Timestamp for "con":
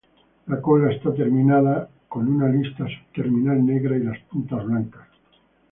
2.09-2.27